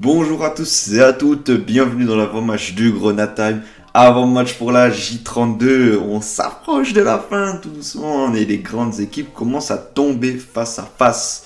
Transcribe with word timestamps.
Bonjour 0.00 0.44
à 0.44 0.50
tous 0.50 0.92
et 0.92 1.00
à 1.00 1.12
toutes, 1.12 1.50
bienvenue 1.50 2.04
dans 2.04 2.14
l'avant-match 2.14 2.72
du 2.72 2.92
Grenade 2.92 3.64
Avant-match 3.92 4.54
pour 4.54 4.70
la 4.70 4.90
J32, 4.90 5.96
on 5.96 6.20
s'approche 6.20 6.92
de 6.92 7.00
la 7.00 7.18
fin 7.18 7.56
tout 7.60 7.70
doucement 7.70 8.32
et 8.32 8.44
les 8.44 8.58
grandes 8.58 9.00
équipes 9.00 9.34
commencent 9.34 9.72
à 9.72 9.76
tomber 9.76 10.34
face 10.36 10.78
à 10.78 10.88
face. 10.96 11.42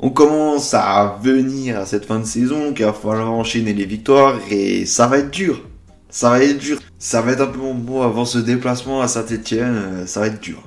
On 0.00 0.10
commence 0.10 0.74
à 0.74 1.16
venir 1.22 1.78
à 1.78 1.86
cette 1.86 2.06
fin 2.06 2.18
de 2.18 2.24
saison 2.24 2.72
qu'il 2.72 2.86
va 2.86 2.92
falloir 2.92 3.30
enchaîner 3.32 3.72
les 3.72 3.86
victoires 3.86 4.34
et 4.50 4.84
ça 4.84 5.06
va 5.06 5.18
être 5.18 5.30
dur. 5.30 5.62
Ça 6.10 6.30
va 6.30 6.42
être 6.42 6.58
dur. 6.58 6.80
Ça 6.98 7.22
va 7.22 7.30
être 7.30 7.42
un 7.42 7.46
peu 7.46 7.60
mon 7.60 7.74
mot 7.74 8.02
avant 8.02 8.24
ce 8.24 8.38
déplacement 8.38 9.00
à 9.00 9.06
Saint-Etienne, 9.06 10.08
ça 10.08 10.18
va 10.18 10.26
être 10.26 10.40
dur. 10.40 10.60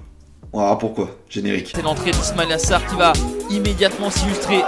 On 0.54 0.60
va 0.60 0.68
voir 0.68 0.78
pourquoi? 0.78 1.18
Générique. 1.28 1.74
C'est 1.76 1.82
l'entrée 1.82 2.12
d'Ismail 2.12 2.54
Assar 2.54 2.86
qui 2.88 2.96
va 2.96 3.12
immédiatement 3.50 4.10
s'illustrer 4.10 4.64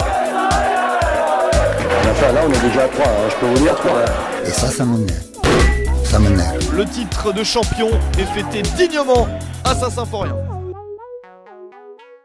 là, 2.32 2.42
on 2.46 2.52
est 2.52 2.68
déjà 2.68 2.84
à 2.84 2.88
3, 2.88 3.06
hein, 3.06 3.28
je 3.30 3.36
peux 3.36 3.46
vous 3.46 3.64
dire 3.64 3.74
3. 3.74 4.04
Et 4.46 4.50
ça, 4.50 4.68
ça 4.68 4.84
m'énerve. 4.84 5.10
Ça 6.04 6.18
m'énerve. 6.18 6.76
Le 6.76 6.84
titre 6.84 7.32
de 7.32 7.44
champion 7.44 7.90
est 8.18 8.24
fêté 8.24 8.62
dignement 8.76 9.28
à 9.64 9.74
Saint-Symphorien. 9.74 10.36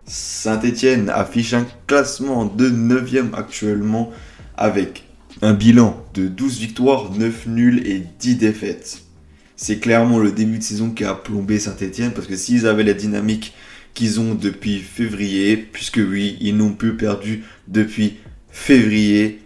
Saint-Etienne 0.05 1.09
affiche 1.09 1.53
un 1.53 1.65
classement 1.87 2.45
de 2.45 2.69
9ème 2.69 3.33
actuellement 3.35 4.11
avec 4.55 5.03
un 5.41 5.53
bilan 5.53 6.01
de 6.13 6.27
12 6.27 6.59
victoires, 6.59 7.11
9 7.11 7.47
nuls 7.47 7.85
et 7.87 8.03
10 8.19 8.35
défaites. 8.35 9.01
C'est 9.55 9.79
clairement 9.79 10.19
le 10.19 10.31
début 10.31 10.59
de 10.59 10.63
saison 10.63 10.91
qui 10.91 11.03
a 11.03 11.15
plombé 11.15 11.59
Saint-Etienne 11.59 12.11
parce 12.11 12.27
que 12.27 12.35
s'ils 12.35 12.67
avaient 12.67 12.83
la 12.83 12.93
dynamique 12.93 13.53
qu'ils 13.93 14.19
ont 14.19 14.35
depuis 14.35 14.79
février, 14.79 15.55
puisque 15.55 15.97
oui, 16.05 16.37
ils 16.41 16.55
n'ont 16.55 16.73
plus 16.73 16.97
perdu 16.97 17.43
depuis 17.67 18.17
février, 18.55 19.41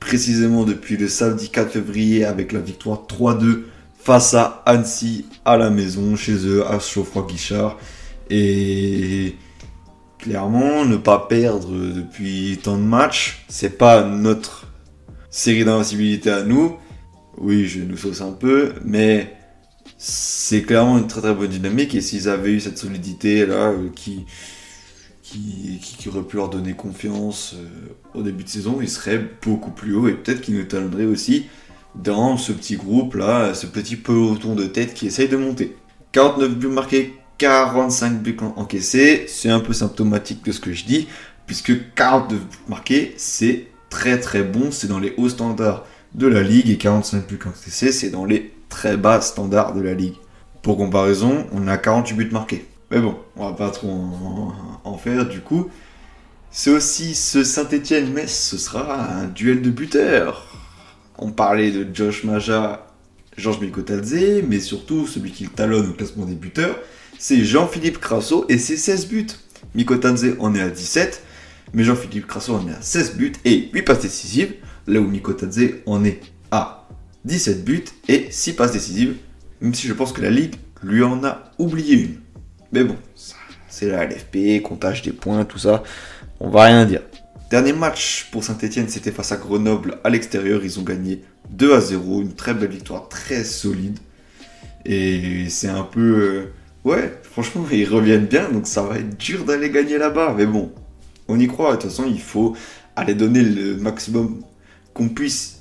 précisément 0.00 0.64
depuis 0.64 0.96
le 0.96 1.08
samedi 1.08 1.50
4 1.50 1.72
février 1.72 2.24
avec 2.24 2.52
la 2.52 2.60
victoire 2.60 3.06
3-2 3.06 3.64
face 4.02 4.32
à 4.34 4.62
Annecy 4.64 5.26
à 5.44 5.58
la 5.58 5.68
maison, 5.68 6.16
chez 6.16 6.46
eux, 6.46 6.66
à 6.66 6.78
Geoffroy-Guichard. 6.78 7.76
Et 8.30 9.36
clairement, 10.18 10.86
ne 10.86 10.96
pas 10.96 11.26
perdre 11.28 11.70
depuis 11.70 12.58
tant 12.60 12.78
de 12.78 12.82
matchs, 12.82 13.44
c'est 13.48 13.76
pas 13.76 14.02
notre 14.02 14.66
série 15.30 15.64
d'invincibilité 15.64 16.30
à 16.30 16.42
nous. 16.42 16.76
Oui, 17.36 17.66
je 17.66 17.80
nous 17.80 17.98
sauce 17.98 18.22
un 18.22 18.32
peu, 18.32 18.72
mais 18.84 19.36
c'est 19.98 20.62
clairement 20.62 20.96
une 20.96 21.08
très 21.08 21.20
très 21.20 21.34
bonne 21.34 21.50
dynamique. 21.50 21.94
Et 21.94 22.00
s'ils 22.00 22.30
avaient 22.30 22.52
eu 22.52 22.60
cette 22.60 22.78
solidité 22.78 23.44
là, 23.44 23.70
euh, 23.70 23.90
qui, 25.28 26.08
aurait 26.08 26.22
pu 26.22 26.36
leur 26.36 26.48
donner 26.48 26.74
confiance 26.74 27.54
euh, 27.56 28.18
au 28.18 28.22
début 28.22 28.44
de 28.44 28.48
saison, 28.48 28.78
ils 28.80 28.88
seraient 28.88 29.20
beaucoup 29.42 29.70
plus 29.70 29.94
haut 29.94 30.08
et 30.08 30.12
peut-être 30.12 30.40
qu'ils 30.40 30.56
nous 30.56 30.64
talonneraient 30.64 31.06
aussi 31.06 31.46
dans 31.96 32.36
ce 32.36 32.52
petit 32.52 32.76
groupe 32.76 33.14
là, 33.14 33.54
ce 33.54 33.66
petit 33.66 33.96
peloton 33.96 34.54
de 34.54 34.66
tête 34.66 34.94
qui 34.94 35.06
essaye 35.06 35.28
de 35.28 35.36
monter. 35.36 35.76
49 36.12 36.56
buts 36.56 36.68
marqués, 36.68 37.14
45 37.38 38.22
buts 38.22 38.36
encaissés, 38.56 39.26
c'est 39.28 39.50
un 39.50 39.60
peu 39.60 39.72
symptomatique 39.72 40.44
de 40.44 40.52
ce 40.52 40.60
que 40.60 40.72
je 40.72 40.84
dis, 40.84 41.08
puisque 41.46 41.72
49 41.94 42.38
buts 42.38 42.56
marqués, 42.68 43.14
c'est 43.16 43.66
très 43.90 44.20
très 44.20 44.42
bon, 44.42 44.70
c'est 44.70 44.86
dans 44.86 45.00
les 45.00 45.14
hauts 45.16 45.28
standards 45.28 45.84
de 46.14 46.26
la 46.26 46.42
ligue, 46.42 46.70
et 46.70 46.78
45 46.78 47.26
buts 47.26 47.38
encaissés, 47.46 47.92
c'est 47.92 48.10
dans 48.10 48.24
les 48.24 48.52
très 48.68 48.96
bas 48.96 49.20
standards 49.20 49.74
de 49.74 49.80
la 49.80 49.94
ligue. 49.94 50.14
Pour 50.62 50.76
comparaison, 50.76 51.46
on 51.52 51.66
a 51.68 51.76
48 51.76 52.14
buts 52.14 52.30
marqués. 52.32 52.64
Mais 52.90 53.00
bon, 53.00 53.16
on 53.36 53.48
va 53.48 53.52
pas 53.52 53.70
trop 53.70 53.90
en, 54.84 54.96
faire 54.96 55.28
du 55.28 55.40
coup. 55.40 55.68
C'est 56.50 56.70
aussi 56.70 57.14
ce 57.14 57.42
Saint-Etienne-Metz, 57.42 58.32
ce 58.32 58.58
sera 58.58 59.02
un 59.12 59.24
duel 59.24 59.60
de 59.60 59.70
buteurs. 59.70 60.56
On 61.18 61.32
parlait 61.32 61.72
de 61.72 61.86
Josh 61.92 62.24
Maja, 62.24 62.86
Georges 63.36 63.60
Mikotadze, 63.60 64.42
mais 64.48 64.60
surtout 64.60 65.06
celui 65.06 65.32
qui 65.32 65.48
talonne 65.48 65.90
au 65.90 65.92
classement 65.92 66.24
des 66.24 66.34
buteurs, 66.34 66.78
c'est 67.18 67.44
Jean-Philippe 67.44 67.98
Crasso 67.98 68.44
et 68.48 68.58
ses 68.58 68.76
16 68.76 69.08
buts. 69.08 69.26
Mikotadze 69.74 70.36
en 70.38 70.54
est 70.54 70.60
à 70.60 70.70
17, 70.70 71.22
mais 71.74 71.82
Jean-Philippe 71.82 72.26
Crasso 72.26 72.54
en 72.54 72.68
est 72.68 72.72
à 72.72 72.80
16 72.80 73.16
buts 73.16 73.32
et 73.44 73.68
8 73.72 73.82
passes 73.82 74.00
décisives, 74.00 74.54
là 74.86 75.00
où 75.00 75.06
Mikotadze 75.08 75.74
en 75.86 76.04
est 76.04 76.20
à 76.52 76.88
17 77.24 77.64
buts 77.64 77.84
et 78.08 78.28
6 78.30 78.52
passes 78.52 78.72
décisives, 78.72 79.16
même 79.60 79.74
si 79.74 79.88
je 79.88 79.92
pense 79.92 80.12
que 80.12 80.22
la 80.22 80.30
Ligue 80.30 80.54
lui 80.82 81.02
en 81.02 81.24
a 81.24 81.50
oublié 81.58 81.96
une. 81.96 82.25
Mais 82.72 82.84
bon, 82.84 82.96
c'est 83.68 83.88
la 83.88 84.06
LFP, 84.06 84.62
comptage 84.62 85.02
des 85.02 85.12
points, 85.12 85.44
tout 85.44 85.58
ça. 85.58 85.82
On 86.40 86.48
va 86.48 86.64
rien 86.64 86.84
dire. 86.84 87.02
Dernier 87.50 87.72
match 87.72 88.28
pour 88.32 88.42
Saint-Etienne, 88.42 88.88
c'était 88.88 89.12
face 89.12 89.30
à 89.32 89.36
Grenoble 89.36 89.98
à 90.02 90.10
l'extérieur. 90.10 90.64
Ils 90.64 90.80
ont 90.80 90.82
gagné 90.82 91.22
2 91.50 91.74
à 91.74 91.80
0. 91.80 92.22
Une 92.22 92.34
très 92.34 92.54
belle 92.54 92.70
victoire, 92.70 93.08
très 93.08 93.44
solide. 93.44 93.98
Et 94.84 95.48
c'est 95.48 95.68
un 95.68 95.82
peu. 95.82 96.00
Euh, 96.00 96.52
ouais, 96.84 97.18
franchement, 97.22 97.64
ils 97.72 97.88
reviennent 97.88 98.26
bien. 98.26 98.50
Donc 98.50 98.66
ça 98.66 98.82
va 98.82 98.98
être 98.98 99.16
dur 99.16 99.44
d'aller 99.44 99.70
gagner 99.70 99.98
là-bas. 99.98 100.34
Mais 100.36 100.46
bon, 100.46 100.72
on 101.28 101.38
y 101.38 101.46
croit. 101.46 101.76
De 101.76 101.82
toute 101.82 101.90
façon, 101.90 102.04
il 102.08 102.20
faut 102.20 102.56
aller 102.96 103.14
donner 103.14 103.42
le 103.42 103.76
maximum 103.76 104.42
qu'on 104.92 105.08
puisse. 105.08 105.52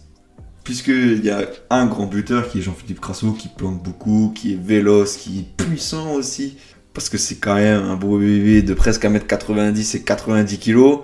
Puisqu'il 0.64 1.24
y 1.24 1.30
a 1.30 1.48
un 1.70 1.86
grand 1.86 2.08
buteur 2.08 2.50
qui 2.50 2.58
est 2.58 2.62
Jean-Philippe 2.64 3.00
Crasso, 3.00 3.34
qui 3.34 3.50
plante 3.50 3.84
beaucoup, 3.84 4.32
qui 4.34 4.54
est 4.54 4.60
véloce, 4.60 5.18
qui 5.18 5.42
est 5.42 5.64
puissant 5.64 6.14
aussi 6.14 6.58
parce 6.95 7.09
que 7.09 7.17
c'est 7.17 7.35
quand 7.35 7.56
même 7.56 7.83
un 7.83 7.95
beau 7.95 8.17
bébé 8.17 8.61
de 8.61 8.73
presque 8.73 9.03
1m90 9.03 9.97
et 9.97 10.01
90 10.01 10.59
kg. 10.59 11.01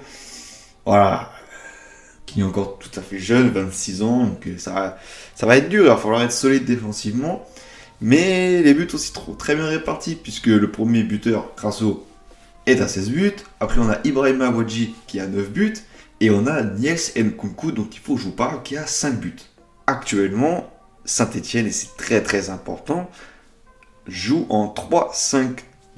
Voilà. 0.85 1.31
Qui 2.25 2.40
est 2.40 2.44
encore 2.44 2.79
tout 2.79 2.90
à 2.97 3.03
fait 3.03 3.19
jeune, 3.19 3.50
26 3.50 4.02
ans, 4.02 4.24
donc 4.24 4.47
euh, 4.47 4.57
ça, 4.57 4.97
ça 5.35 5.46
va 5.46 5.57
être 5.57 5.68
dur, 5.68 5.84
il 5.84 5.90
va 5.90 5.97
falloir 5.97 6.22
être 6.22 6.31
solide 6.31 6.63
défensivement. 6.63 7.46
Mais 8.00 8.63
les 8.63 8.74
buts 8.74 8.88
aussi 8.94 9.12
trop, 9.12 9.34
très 9.34 9.53
bien 9.53 9.68
répartis, 9.68 10.16
puisque 10.16 10.47
le 10.47 10.72
premier 10.72 11.03
buteur, 11.03 11.53
Crasso, 11.56 12.08
est 12.66 12.79
à 12.79 12.88
16 12.88 13.12
buts. 13.12 13.31
Après, 13.59 13.79
on 13.79 13.90
a 13.90 14.00
Ibrahim 14.06 14.41
Awadji 14.41 14.96
qui 15.08 15.19
a 15.19 15.28
9 15.28 15.52
buts. 15.52 15.73
Et 16.22 16.29
on 16.29 16.47
a 16.47 16.62
Niels 16.62 17.00
Nkunku, 17.18 17.72
dont 17.73 17.90
il 17.91 18.00
faut 18.00 18.16
que 18.16 18.22
je 18.22 18.25
vous 18.25 18.31
parle, 18.31 18.63
qui 18.63 18.78
a 18.78 18.88
5 18.88 19.19
buts. 19.19 19.35
Actuellement, 19.88 20.72
Saint-Etienne, 21.03 21.68
et 21.68 21.72
c'est 21.72 21.97
très 21.97 22.22
très 22.22 22.50
important, 22.50 23.09
joue 24.08 24.46
en 24.50 24.68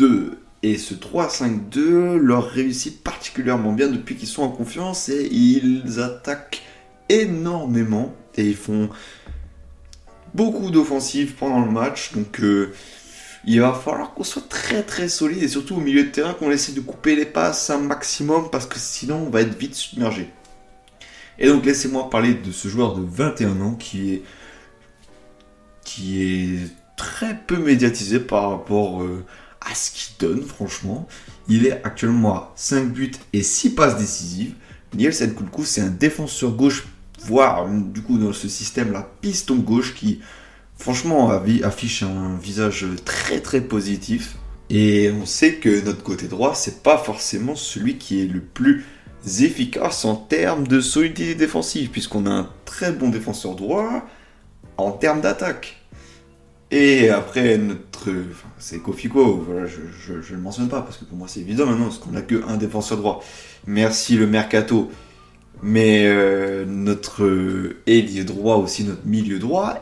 3-5 0.03 0.30
et 0.64 0.78
ce 0.78 0.94
3-5-2 0.94 2.16
leur 2.16 2.46
réussit 2.46 3.03
particulièrement 3.03 3.74
bien 3.74 3.90
depuis 3.90 4.16
qu'ils 4.16 4.30
sont 4.30 4.44
en 4.44 4.50
confiance 4.50 5.09
et 5.09 5.28
ils 5.30 6.00
attaquent 6.00 6.62
énormément 7.09 8.16
et 8.36 8.46
ils 8.46 8.56
font 8.56 8.90
beaucoup 10.34 10.72
d'offensives 10.72 11.34
pendant 11.34 11.66
le 11.66 11.69
match. 11.69 12.14
Donc 12.14 12.40
euh, 12.40 12.74
il 13.46 13.59
va 13.59 13.74
falloir 13.74 14.14
qu'on 14.14 14.24
soit 14.24 14.47
très 14.47 14.84
très 14.84 15.09
solide 15.09 15.44
et 15.44 15.50
surtout 15.50 15.75
au 15.75 15.81
milieu 15.81 16.03
de 16.03 16.09
terrain 16.09 16.34
qu'on 16.34 16.50
essaie 16.50 16.72
de 16.72 16.80
couper 16.80 17.18
les 17.18 17.25
passes 17.25 17.70
un 17.70 17.80
maximum 17.80 18.50
parce 18.50 18.66
que 18.66 18.80
sinon 18.80 19.25
on 19.28 19.30
va 19.30 19.41
être 19.41 19.58
vite 19.58 19.75
submergé. 19.75 20.30
Et 21.40 21.47
donc 21.47 21.66
laissez-moi 21.66 22.09
parler 22.09 22.35
de 22.35 22.52
ce 22.52 22.70
joueur 22.70 22.96
de 22.96 23.02
21 23.06 23.59
ans 23.62 23.75
qui 23.75 24.14
est 24.14 24.24
qui 25.84 26.24
est 26.24 26.59
très 26.96 27.35
peu 27.35 27.58
médiatisé 27.58 28.20
par 28.20 28.50
rapport 28.50 29.02
euh, 29.02 29.25
à 29.69 29.75
ce 29.75 29.91
qu'il 29.91 30.18
donne, 30.19 30.44
franchement. 30.44 31.07
Il 31.47 31.66
est 31.66 31.84
actuellement 31.84 32.35
à 32.35 32.53
5 32.56 32.91
buts 32.91 33.12
et 33.34 33.44
6 33.44 33.72
passes 33.72 33.97
décisives. 33.97 34.53
Niels 34.96 35.13
Nkunku, 35.13 35.66
c'est 35.66 35.81
un 35.81 35.90
défenseur 35.90 36.51
gauche, 36.51 36.85
voire 37.25 37.68
du 37.68 38.02
coup 38.02 38.18
dans 38.18 38.34
ce 38.34 38.47
système-là, 38.47 39.09
piston 39.22 39.56
gauche 39.56 39.96
qui, 39.96 40.22
franchement, 40.78 41.31
affiche 41.63 42.03
un 42.03 42.38
visage 42.38 42.85
très 43.03 43.40
très 43.40 43.62
positif. 43.62 44.38
Et 44.69 45.12
on 45.12 45.25
sait 45.25 45.56
que 45.56 45.84
notre 45.84 46.03
côté 46.03 46.28
droit, 46.28 46.56
c'est 46.56 46.84
pas 46.84 46.97
forcément 46.97 47.56
celui 47.56 47.97
qui 47.97 48.22
est 48.22 48.28
le 48.28 48.41
plus 48.41 48.85
efficace 49.40 50.06
en 50.06 50.16
termes 50.16 50.68
de 50.68 50.79
solidité 50.81 51.35
défensive, 51.35 51.90
puisqu'on 51.90 52.25
a 52.25 52.31
un 52.31 52.50
très 52.66 52.91
bon 52.91 53.09
défenseur 53.09 53.55
droit 53.55 54.08
en 54.78 54.91
termes 54.91 55.22
d'attaque. 55.22 55.83
Et 56.75 57.09
après, 57.09 57.59
notre. 57.59 58.09
c'est 58.58 58.79
Kofiko, 58.79 59.46
voilà, 59.47 59.67
je 59.67 60.14
ne 60.14 60.17
le 60.31 60.41
mentionne 60.41 60.70
pas 60.70 60.81
parce 60.81 60.97
que 60.97 61.05
pour 61.05 61.16
moi 61.16 61.28
c'est 61.28 61.41
évident 61.41 61.67
maintenant, 61.67 61.85
parce 61.85 61.99
qu'on 61.99 62.09
n'a 62.09 62.23
qu'un 62.23 62.58
défenseur 62.58 62.97
droit. 62.97 63.23
Merci 63.67 64.16
le 64.16 64.25
mercato. 64.25 64.90
Mais 65.61 66.05
euh, 66.08 66.66
notre 66.66 67.75
ailier 67.85 68.23
droit, 68.23 68.55
aussi 68.55 68.85
notre 68.85 69.05
milieu 69.05 69.37
droit, 69.37 69.75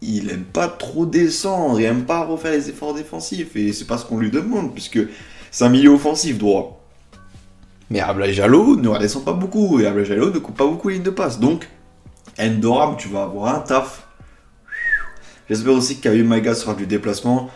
il 0.00 0.30
aime 0.30 0.44
pas 0.44 0.66
trop 0.66 1.04
descendre, 1.04 1.78
il 1.78 1.84
aime 1.84 2.06
pas 2.06 2.24
refaire 2.24 2.52
les 2.52 2.70
efforts 2.70 2.94
défensifs. 2.94 3.54
Et 3.54 3.74
c'est 3.74 3.86
pas 3.86 3.98
ce 3.98 4.06
qu'on 4.06 4.16
lui 4.18 4.30
demande, 4.30 4.72
puisque 4.72 5.00
c'est 5.50 5.64
un 5.64 5.68
milieu 5.68 5.90
offensif 5.90 6.38
droit. 6.38 6.82
Mais 7.90 8.00
Jalo 8.32 8.76
ne 8.76 8.88
redescend 8.88 9.26
pas 9.26 9.34
beaucoup, 9.34 9.78
et 9.78 9.84
Jalo 10.06 10.30
ne 10.30 10.38
coupe 10.38 10.56
pas 10.56 10.66
beaucoup 10.66 10.88
les 10.88 10.94
lignes 10.94 11.04
de 11.04 11.10
passe. 11.10 11.38
Donc, 11.38 11.68
Endoram, 12.40 12.96
tu 12.96 13.08
vas 13.08 13.24
avoir 13.24 13.54
un 13.54 13.60
taf 13.60 14.07
J'espère 15.48 15.72
aussi 15.72 15.96
qu'Ayu 15.96 16.24
Maïga 16.24 16.54
sera 16.54 16.74
du 16.74 16.86
déplacement. 16.86 17.48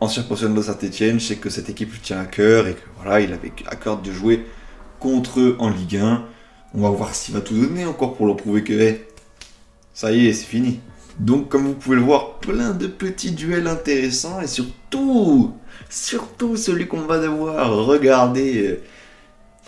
Ancien 0.00 0.22
professionnel 0.22 0.58
de 0.58 0.62
Saint-Etienne, 0.62 1.18
je 1.18 1.28
sais 1.28 1.36
que 1.36 1.48
cette 1.48 1.70
équipe 1.70 1.90
lui 1.90 2.00
tient 2.00 2.20
à 2.20 2.26
cœur 2.26 2.66
et 2.66 2.74
que 2.74 2.80
voilà, 2.96 3.20
il 3.20 3.32
avait 3.32 3.52
à 3.66 3.76
cœur 3.76 4.02
de 4.02 4.12
jouer 4.12 4.44
contre 5.00 5.40
eux 5.40 5.56
en 5.58 5.70
Ligue 5.70 5.96
1. 5.96 6.24
On 6.74 6.82
va 6.82 6.90
voir 6.90 7.14
s'il 7.14 7.34
va 7.34 7.40
tout 7.40 7.54
donner 7.54 7.86
encore 7.86 8.16
pour 8.16 8.26
leur 8.26 8.36
prouver 8.36 8.62
que 8.62 8.96
ça 9.94 10.12
y 10.12 10.26
est, 10.26 10.34
c'est 10.34 10.44
fini. 10.44 10.80
Donc 11.18 11.48
comme 11.48 11.64
vous 11.64 11.72
pouvez 11.72 11.96
le 11.96 12.02
voir, 12.02 12.34
plein 12.34 12.72
de 12.72 12.86
petits 12.86 13.30
duels 13.30 13.66
intéressants 13.66 14.42
et 14.42 14.46
surtout, 14.46 15.54
surtout 15.88 16.56
celui 16.56 16.86
qu'on 16.86 17.06
va 17.06 17.18
devoir 17.18 17.74
regarder 17.86 18.66
euh, 18.66 18.82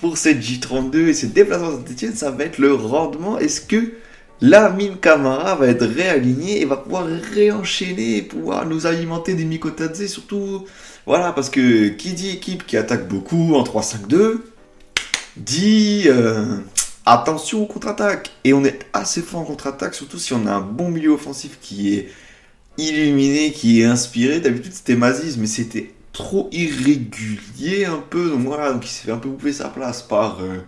pour 0.03 0.19
cette 0.19 0.41
J32 0.41 0.97
et 1.07 1.15
ce 1.15 1.25
déplacement 1.25 1.71
Saint-Etienne, 1.71 2.15
ça 2.15 2.31
va 2.31 2.45
être 2.45 2.59
le 2.59 2.75
rendement. 2.75 3.39
Est-ce 3.39 3.63
que 3.63 3.95
la 4.41 4.71
mine 4.71 4.97
Camara 4.97 5.57
va 5.57 5.67
être 5.67 5.85
réalignée 5.85 6.61
et 6.61 6.65
va 6.65 6.77
pouvoir 6.77 7.07
réenchaîner 7.07 8.23
pouvoir 8.23 8.67
nous 8.67 8.87
alimenter 8.87 9.35
des 9.35 9.45
Mikotadze 9.45 10.07
surtout 10.07 10.65
voilà 11.07 11.33
parce 11.33 11.51
que 11.51 11.89
qui 11.89 12.13
dit 12.13 12.31
équipe 12.31 12.67
qui 12.67 12.77
attaque 12.77 13.09
beaucoup 13.09 13.55
en 13.55 13.65
3-5-2 13.65 14.39
dit 15.39 16.05
euh, 16.07 16.59
attention 17.07 17.63
aux 17.63 17.67
contre-attaques. 17.67 18.31
Et 18.45 18.53
on 18.53 18.65
est 18.65 18.81
assez 18.93 19.23
fort 19.23 19.41
en 19.41 19.45
contre-attaque 19.45 19.95
surtout 19.95 20.19
si 20.19 20.33
on 20.33 20.47
a 20.47 20.53
un 20.53 20.61
bon 20.61 20.91
milieu 20.91 21.11
offensif 21.11 21.59
qui 21.61 21.95
est 21.95 22.09
illuminé 22.77 23.53
qui 23.53 23.83
est 23.83 23.85
inspiré. 23.85 24.41
D'habitude 24.41 24.73
c'était 24.73 24.97
Mazis 24.97 25.37
mais 25.39 25.47
c'était 25.47 25.93
trop 26.13 26.49
irrégulier 26.53 27.87
un 27.87 28.03
peu. 28.11 28.31
Donc 28.31 28.41
voilà 28.41 28.73
donc 28.73 28.85
il 28.85 28.89
s'est 28.89 29.07
fait 29.07 29.13
un 29.13 29.19
peu 29.19 29.29
bouffer 29.29 29.53
sa 29.53 29.69
place 29.69 30.03
par 30.03 30.41
euh, 30.41 30.59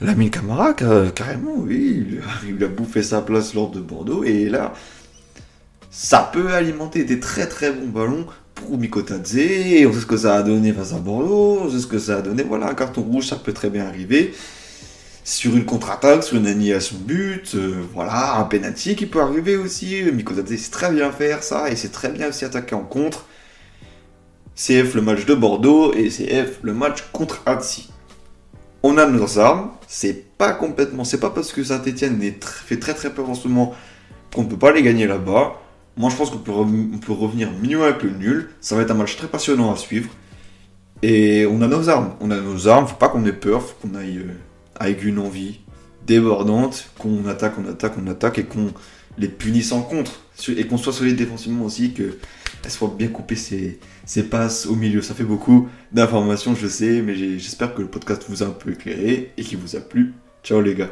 Lamine 0.00 0.30
Camara, 0.30 0.72
carrément, 0.72 1.54
oui, 1.58 2.20
il 2.48 2.64
a 2.64 2.68
bouffé 2.68 3.02
sa 3.02 3.20
place 3.20 3.54
lors 3.54 3.70
de 3.70 3.80
Bordeaux, 3.80 4.24
et 4.24 4.48
là, 4.48 4.72
ça 5.90 6.30
peut 6.32 6.48
alimenter 6.54 7.04
des 7.04 7.20
très 7.20 7.46
très 7.46 7.70
bons 7.70 7.88
ballons 7.88 8.26
pour 8.54 8.78
Mikotadze, 8.78 9.36
on 9.86 9.92
sait 9.92 10.00
ce 10.00 10.06
que 10.06 10.16
ça 10.16 10.36
a 10.36 10.42
donné 10.42 10.72
face 10.72 10.94
à 10.94 10.98
Bordeaux, 10.98 11.60
on 11.64 11.70
sait 11.70 11.80
ce 11.80 11.86
que 11.86 11.98
ça 11.98 12.18
a 12.18 12.22
donné, 12.22 12.42
voilà, 12.42 12.68
un 12.68 12.74
carton 12.74 13.02
rouge, 13.02 13.26
ça 13.26 13.36
peut 13.36 13.52
très 13.52 13.68
bien 13.68 13.84
arriver, 13.84 14.32
sur 15.22 15.54
une 15.54 15.66
contre-attaque, 15.66 16.24
sur 16.24 16.38
une 16.38 16.46
annihilation 16.46 16.96
but, 16.98 17.54
euh, 17.54 17.82
voilà, 17.92 18.36
un 18.38 18.44
penalty 18.44 18.96
qui 18.96 19.04
peut 19.04 19.20
arriver 19.20 19.56
aussi, 19.56 20.02
Mikotadze 20.02 20.56
sait 20.56 20.70
très 20.70 20.90
bien 20.90 21.12
faire 21.12 21.42
ça, 21.42 21.70
et 21.70 21.76
c'est 21.76 21.92
très 21.92 22.08
bien 22.08 22.30
aussi 22.30 22.46
attaquer 22.46 22.74
en 22.74 22.84
contre, 22.84 23.26
CF 24.56 24.94
le 24.94 25.02
match 25.02 25.26
de 25.26 25.34
Bordeaux, 25.34 25.92
et 25.92 26.08
CF 26.08 26.60
le 26.62 26.72
match 26.72 27.02
contre 27.12 27.42
Annecy 27.44 27.90
on 28.82 28.96
a 28.98 29.06
nos 29.06 29.38
armes, 29.38 29.70
c'est 29.86 30.36
pas 30.36 30.52
complètement, 30.52 31.04
c'est 31.04 31.20
pas 31.20 31.30
parce 31.30 31.52
que 31.52 31.62
Saint-Etienne 31.62 32.20
fait 32.42 32.78
très 32.78 32.94
très 32.94 33.10
peur 33.10 33.28
en 33.28 33.34
ce 33.34 33.48
moment 33.48 33.74
qu'on 34.34 34.44
ne 34.44 34.48
peut 34.48 34.56
pas 34.56 34.72
les 34.72 34.82
gagner 34.82 35.06
là-bas. 35.06 35.60
Moi 35.96 36.10
je 36.10 36.16
pense 36.16 36.30
qu'on 36.30 36.38
peut, 36.38 36.52
revenir 36.52 37.50
minimum 37.52 37.84
avec 37.84 38.02
le 38.02 38.10
nul, 38.10 38.50
ça 38.60 38.76
va 38.76 38.82
être 38.82 38.90
un 38.90 38.94
match 38.94 39.16
très 39.16 39.26
passionnant 39.26 39.72
à 39.72 39.76
suivre. 39.76 40.10
Et 41.02 41.46
on 41.46 41.62
a 41.62 41.66
nos 41.66 41.88
armes, 41.88 42.14
on 42.20 42.30
a 42.30 42.40
nos 42.40 42.68
armes, 42.68 42.86
faut 42.86 42.96
pas 42.96 43.08
qu'on 43.08 43.24
ait 43.24 43.32
peur, 43.32 43.62
faut 43.62 43.74
qu'on 43.82 43.94
aille 43.94 44.18
euh, 44.18 44.32
avec 44.78 45.02
une 45.04 45.18
envie 45.18 45.60
débordante, 46.06 46.90
qu'on 46.98 47.26
attaque, 47.26 47.54
on 47.58 47.68
attaque, 47.68 47.94
on 48.02 48.06
attaque 48.06 48.38
et 48.38 48.44
qu'on 48.44 48.72
les 49.18 49.28
punisse 49.28 49.72
en 49.72 49.82
contre. 49.82 50.12
Et 50.48 50.66
qu'on 50.66 50.78
soit 50.78 50.92
solide 50.92 51.16
défensivement 51.16 51.66
aussi, 51.66 51.92
qu'elles 51.92 52.14
soient 52.68 52.94
bien 52.96 53.08
coupées 53.08 53.36
ses, 53.36 53.78
ses 54.04 54.24
passes 54.24 54.66
au 54.66 54.74
milieu? 54.74 55.02
Ça 55.02 55.14
fait 55.14 55.24
beaucoup 55.24 55.68
d'informations, 55.92 56.54
je 56.54 56.66
sais, 56.66 57.00
mais 57.02 57.14
j'espère 57.14 57.74
que 57.74 57.82
le 57.82 57.88
podcast 57.88 58.24
vous 58.28 58.42
a 58.42 58.46
un 58.46 58.50
peu 58.50 58.72
éclairé 58.72 59.32
et 59.36 59.42
qu'il 59.42 59.58
vous 59.58 59.76
a 59.76 59.80
plu. 59.80 60.14
Ciao 60.42 60.60
les 60.60 60.74
gars. 60.74 60.88